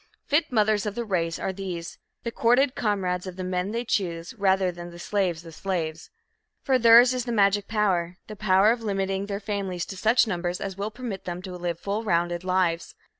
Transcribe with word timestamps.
Fit 0.25 0.51
mothers 0.51 0.87
of 0.87 0.95
the 0.95 1.05
race 1.05 1.37
are 1.37 1.53
these, 1.53 1.99
the 2.23 2.31
courted 2.31 2.73
comrades 2.73 3.27
of 3.27 3.35
the 3.35 3.43
men 3.43 3.69
they 3.69 3.85
choose, 3.85 4.33
rather 4.33 4.71
than 4.71 4.89
the 4.89 4.97
"slaves 4.97 5.45
of 5.45 5.53
slaves." 5.53 6.09
For 6.63 6.79
theirs 6.79 7.13
is 7.13 7.25
the 7.25 7.31
magic 7.31 7.67
power 7.67 8.17
the 8.25 8.35
power 8.35 8.71
of 8.71 8.81
limiting 8.81 9.27
their 9.27 9.39
families 9.39 9.85
to 9.85 9.95
such 9.95 10.25
numbers 10.25 10.59
as 10.59 10.75
will 10.75 10.89
permit 10.89 11.25
them 11.25 11.39
to 11.43 11.55
live 11.55 11.79
full 11.79 12.03
rounded 12.03 12.43
lives. 12.43 12.95